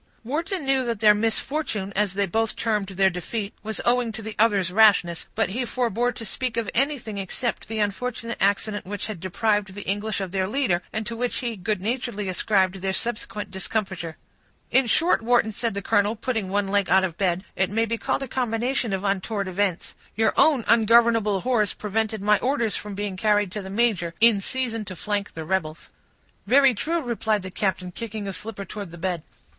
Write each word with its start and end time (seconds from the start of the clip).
Wharton 0.23 0.65
knew 0.65 0.83
that 0.85 0.99
their 0.99 1.13
misfortune, 1.13 1.93
as 1.95 2.15
they 2.15 2.25
both 2.25 2.55
termed 2.55 2.87
their 2.87 3.11
defeat, 3.11 3.53
was 3.61 3.79
owing 3.85 4.11
to 4.13 4.23
the 4.23 4.35
other's 4.39 4.71
rashness; 4.71 5.27
but 5.35 5.49
he 5.49 5.63
forbore 5.63 6.11
to 6.15 6.25
speak 6.25 6.57
of 6.57 6.71
anything 6.73 7.19
except 7.19 7.67
the 7.67 7.77
unfortunate 7.77 8.39
accident 8.41 8.87
which 8.87 9.05
had 9.05 9.19
deprived 9.19 9.75
the 9.75 9.87
English 9.87 10.19
of 10.19 10.31
their 10.31 10.47
leader, 10.47 10.81
and 10.91 11.05
to 11.05 11.15
which 11.15 11.37
he 11.37 11.55
good 11.55 11.81
naturedly 11.81 12.27
ascribed 12.29 12.77
their 12.81 12.93
subsequent 12.93 13.51
discomfiture. 13.51 14.17
"In 14.71 14.87
short, 14.87 15.21
Wharton," 15.21 15.51
said 15.51 15.75
the 15.75 15.83
colonel, 15.83 16.15
putting 16.15 16.49
one 16.49 16.69
leg 16.69 16.89
out 16.89 17.03
of 17.03 17.15
bed, 17.15 17.43
"it 17.55 17.69
may 17.69 17.85
be 17.85 17.99
called 17.99 18.23
a 18.23 18.27
combination 18.27 18.93
of 18.93 19.03
untoward 19.03 19.47
events; 19.47 19.93
your 20.15 20.33
own 20.35 20.63
ungovernable 20.67 21.41
horse 21.41 21.73
prevented 21.75 22.23
my 22.23 22.39
orders 22.39 22.75
from 22.75 22.95
being 22.95 23.17
carried 23.17 23.51
to 23.51 23.61
the 23.61 23.69
major, 23.69 24.15
in 24.19 24.41
season 24.41 24.83
to 24.85 24.95
flank 24.95 25.35
the 25.35 25.45
rebels." 25.45 25.91
"Very 26.47 26.73
true," 26.73 27.03
replied 27.03 27.43
the 27.43 27.51
captain, 27.51 27.91
kicking 27.91 28.27
a 28.27 28.33
slipper 28.33 28.65
towards 28.65 28.89
the 28.89 28.97
bed. 28.97 29.21